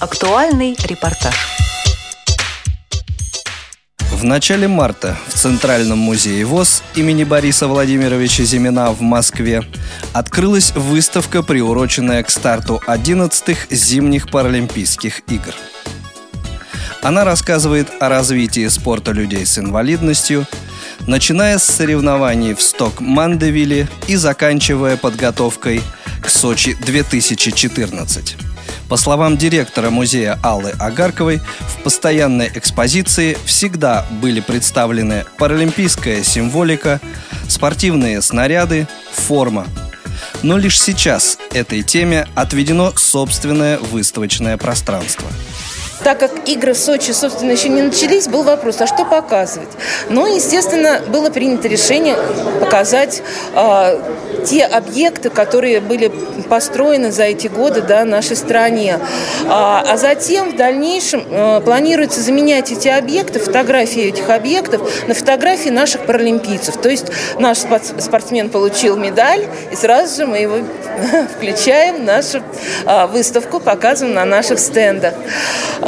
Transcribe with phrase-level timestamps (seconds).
[0.00, 1.34] Актуальный репортаж.
[4.12, 9.64] В начале марта в Центральном музее ВОЗ имени Бориса Владимировича Зимина в Москве
[10.12, 15.52] открылась выставка, приуроченная к старту 11-х зимних Паралимпийских игр.
[17.02, 20.46] Она рассказывает о развитии спорта людей с инвалидностью,
[21.08, 25.82] начиная с соревнований в Сток-Мандевиле и заканчивая подготовкой
[26.22, 28.47] к Сочи 2014.
[28.88, 37.00] По словам директора музея Аллы Агарковой, в постоянной экспозиции всегда были представлены паралимпийская символика,
[37.48, 39.66] спортивные снаряды, форма.
[40.42, 45.28] Но лишь сейчас этой теме отведено собственное выставочное пространство–
[46.02, 49.68] так как игры в Сочи, собственно, еще не начались, был вопрос, а что показывать?
[50.08, 52.16] Ну, естественно, было принято решение
[52.60, 53.22] показать
[53.54, 54.00] э,
[54.46, 56.10] те объекты, которые были
[56.48, 58.98] построены за эти годы да, нашей стране.
[59.46, 65.70] А, а затем в дальнейшем э, планируется заменять эти объекты, фотографии этих объектов, на фотографии
[65.70, 66.76] наших паралимпийцев.
[66.76, 67.06] То есть
[67.38, 70.58] наш спортсмен получил медаль, и сразу же мы его
[71.36, 72.42] включаем в нашу
[72.86, 75.14] э, выставку, показываем на наших стендах.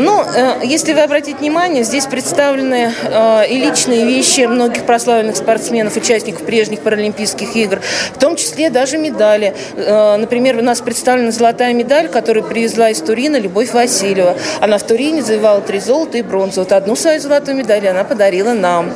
[0.00, 5.96] Ну, э, если вы обратите внимание, здесь представлены э, и личные вещи многих прославленных спортсменов,
[5.96, 7.80] участников прежних Паралимпийских игр,
[8.14, 9.54] в том числе даже медали.
[9.74, 14.36] Э, например, у нас представлена золотая медаль, которую привезла из Турина Любовь Васильева.
[14.60, 16.60] Она в Турине завоевала три золота и бронзу.
[16.60, 18.92] Вот одну свою золотую медаль она подарила нам.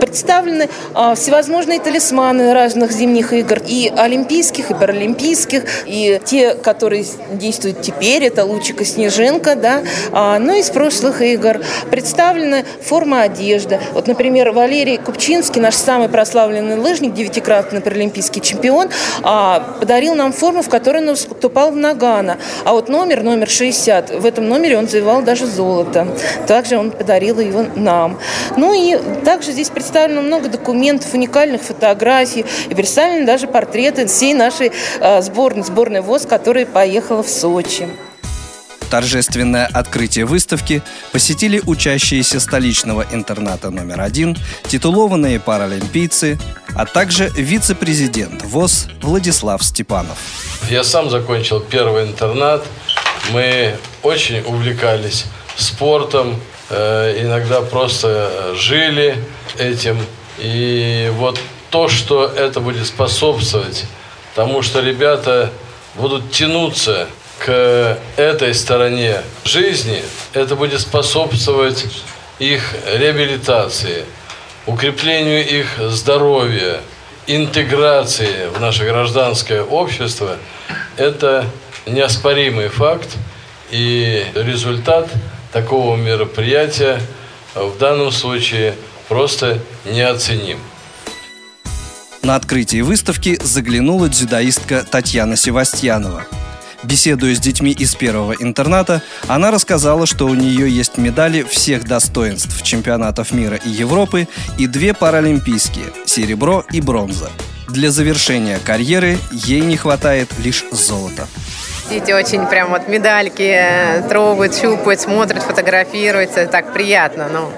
[0.00, 0.68] Представлены
[1.16, 8.44] всевозможные талисманы разных зимних игр, и олимпийских, и паралимпийских, и те, которые действуют теперь, это
[8.44, 11.60] Лучик и Снежинка, да, а, но ну, из прошлых игр.
[11.90, 13.80] Представлена форма одежды.
[13.92, 18.88] Вот, например, Валерий Купчинский, наш самый прославленный лыжник, девятикратный паралимпийский чемпион,
[19.22, 22.38] а, подарил нам форму, в которой он выступал в Нагано.
[22.64, 26.08] А вот номер, номер 60, в этом номере он завоевал даже золото.
[26.46, 28.18] Также он подарил его нам.
[28.56, 34.72] Ну и также здесь представлено много документов, уникальных фотографий и представлены даже портреты всей нашей
[35.00, 37.88] а, сборной, сборной ВОЗ, которая поехала в Сочи.
[38.94, 44.36] Торжественное открытие выставки посетили учащиеся столичного интерната номер один,
[44.68, 46.38] титулованные паралимпийцы,
[46.76, 50.16] а также вице-президент ВОЗ Владислав Степанов.
[50.70, 52.64] Я сам закончил первый интернат.
[53.32, 53.74] Мы
[54.04, 55.24] очень увлекались
[55.56, 56.40] спортом,
[56.70, 59.16] э, иногда просто жили
[59.58, 59.98] этим.
[60.38, 61.40] И вот
[61.70, 63.86] то, что это будет способствовать
[64.36, 65.50] тому, что ребята
[65.96, 67.08] будут тянуться
[67.38, 70.02] к этой стороне жизни,
[70.32, 71.86] это будет способствовать
[72.38, 74.04] их реабилитации,
[74.66, 76.80] укреплению их здоровья,
[77.26, 80.36] интеграции в наше гражданское общество,
[80.96, 81.46] это
[81.86, 83.08] неоспоримый факт
[83.70, 85.08] и результат
[85.52, 87.00] такого мероприятия
[87.54, 88.74] в данном случае
[89.08, 90.58] просто неоценим.
[92.22, 96.26] На открытии выставки заглянула дзюдоистка Татьяна Севастьянова–
[96.84, 102.62] Беседуя с детьми из первого интерната, она рассказала, что у нее есть медали всех достоинств
[102.62, 104.28] чемпионатов мира и Европы
[104.58, 107.30] и две паралимпийские– серебро и бронза.
[107.68, 111.26] Для завершения карьеры ей не хватает лишь золота.
[111.88, 113.58] Дети очень прям вот медальки
[114.10, 116.46] трогают, щупают, смотрят, фотографируются.
[116.46, 117.50] Так приятно, ну,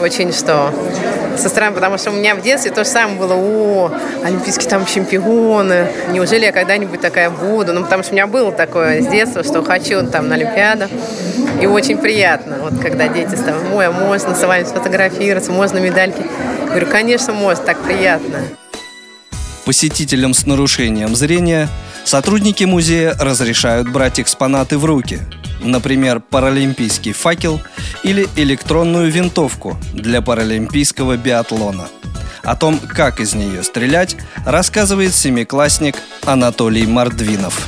[0.00, 0.74] очень что
[1.38, 4.86] со стороны, потому что у меня в детстве то же самое было, о, олимпийские там
[4.86, 7.72] чемпионы, неужели я когда-нибудь такая буду?
[7.72, 10.86] Ну, потому что у меня было такое с детства, что хочу там на Олимпиаду,
[11.60, 16.22] и очень приятно, вот когда дети там, ой, а можно с вами сфотографироваться, можно медальки?
[16.66, 18.40] Говорю, конечно, можно, так приятно.
[19.64, 21.68] Посетителям с нарушением зрения
[22.04, 25.20] сотрудники музея разрешают брать экспонаты в руки–
[25.64, 27.60] например, паралимпийский факел
[28.02, 31.88] или электронную винтовку для паралимпийского биатлона.
[32.42, 37.66] О том, как из нее стрелять, рассказывает семиклассник Анатолий Мордвинов.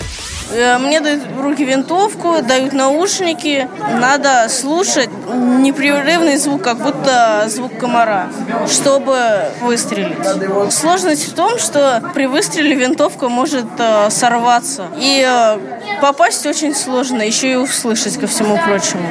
[0.51, 3.69] Э, мне дают в руки винтовку, дают наушники.
[4.01, 8.29] Надо слушать непрерывный звук, как будто звук комара,
[8.69, 10.73] чтобы выстрелить.
[10.73, 14.89] Сложность в том, что при выстреле винтовка может э, сорваться.
[14.97, 15.59] И э,
[16.01, 19.09] попасть очень сложно, еще и услышать ко всему прочему.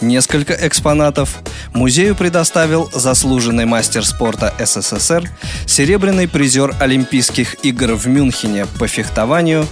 [0.00, 1.38] Несколько экспонатов
[1.72, 5.30] музею предоставил заслуженный мастер спорта СССР,
[5.66, 9.66] серебряный призер Олимпийских игр в Мюнхене по фехтованию,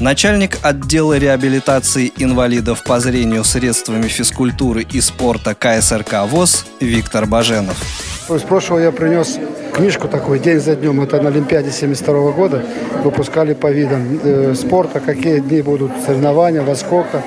[0.00, 8.07] начальник отдела реабилитации инвалидов по зрению средствами физкультуры и спорта КСРК ВОЗ Виктор Баженов.
[8.30, 9.38] Из прошлого я принес
[9.72, 11.00] книжку такой «День за днем».
[11.00, 12.62] Это на Олимпиаде 72 года
[13.02, 17.22] выпускали по видам э, спорта, какие дни будут соревнования, во сколько.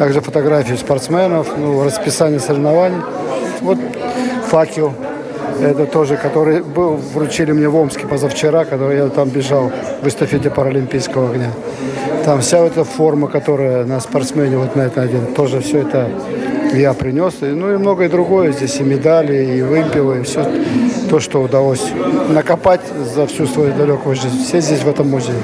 [0.00, 2.98] Также фотографии спортсменов, ну, расписание соревнований.
[3.60, 3.78] Вот
[4.48, 4.94] факел,
[5.60, 9.70] это тоже, который был, вручили мне в Омске позавчера, когда я там бежал
[10.02, 11.52] в эстафете Паралимпийского огня.
[12.24, 16.08] Там вся эта форма, которая на спортсмене вот на это один, тоже все это
[16.74, 17.34] я принес.
[17.40, 20.50] Ну и многое другое здесь, и медали, и вымпелы, и все
[21.08, 21.82] то, что удалось
[22.28, 22.80] накопать
[23.14, 24.44] за всю свою далекую жизнь.
[24.44, 25.36] Все здесь в этом музее.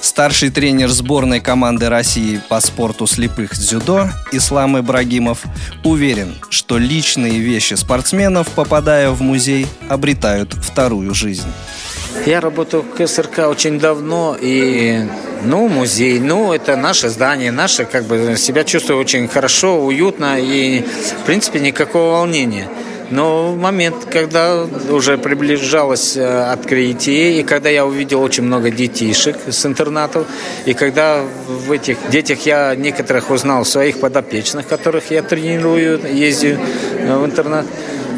[0.00, 5.44] Старший тренер сборной команды России по спорту слепых дзюдо Ислам Ибрагимов
[5.84, 11.48] уверен, что личные вещи спортсменов, попадая в музей, обретают вторую жизнь.
[12.26, 15.00] Я работаю в КСРК очень давно, и,
[15.44, 20.82] ну, музей, ну, это наше здание, наше, как бы, себя чувствую очень хорошо, уютно, и,
[20.82, 22.68] в принципе, никакого волнения.
[23.10, 29.36] Но в момент, когда уже приближалось э, открытие, и когда я увидел очень много детишек
[29.50, 30.26] с интернатов,
[30.64, 36.58] и когда в этих детях я некоторых узнал, своих подопечных, которых я тренирую, ездю
[36.98, 37.66] э, в интернат,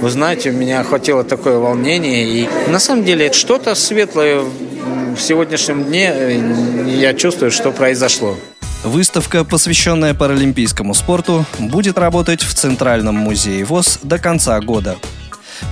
[0.04, 2.24] вы знаете, у меня охватило такое волнение.
[2.24, 8.36] И на самом деле что-то светлое в сегодняшнем дне э, я чувствую, что произошло.
[8.82, 14.96] Выставка, посвященная паралимпийскому спорту, будет работать в Центральном музее ВОЗ до конца года.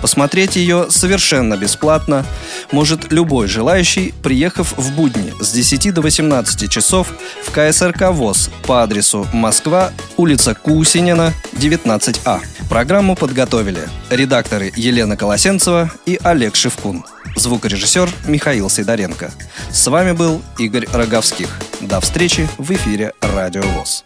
[0.01, 2.25] Посмотреть ее совершенно бесплатно
[2.71, 7.09] может любой желающий, приехав в будни с 10 до 18 часов
[7.45, 12.41] в КСРК ВОЗ по адресу Москва, улица Кусинина, 19А.
[12.69, 17.05] Программу подготовили редакторы Елена Колосенцева и Олег Шевкун.
[17.37, 19.31] Звукорежиссер Михаил Сидоренко.
[19.71, 21.49] С вами был Игорь Роговских.
[21.81, 24.05] До встречи в эфире Радио ВОЗ.